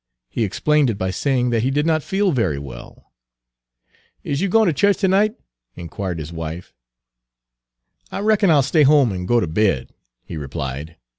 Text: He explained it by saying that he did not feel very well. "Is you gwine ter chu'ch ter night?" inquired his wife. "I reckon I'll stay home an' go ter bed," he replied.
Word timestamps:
He 0.31 0.43
explained 0.43 0.89
it 0.89 0.97
by 0.97 1.11
saying 1.11 1.51
that 1.51 1.61
he 1.61 1.69
did 1.69 1.85
not 1.85 2.01
feel 2.01 2.31
very 2.31 2.57
well. 2.57 3.11
"Is 4.23 4.41
you 4.41 4.49
gwine 4.49 4.65
ter 4.65 4.73
chu'ch 4.73 4.97
ter 4.99 5.07
night?" 5.07 5.35
inquired 5.75 6.17
his 6.17 6.33
wife. 6.33 6.73
"I 8.11 8.17
reckon 8.21 8.49
I'll 8.49 8.63
stay 8.63 8.81
home 8.81 9.11
an' 9.13 9.27
go 9.27 9.39
ter 9.39 9.45
bed," 9.45 9.93
he 10.25 10.37
replied. 10.37 10.95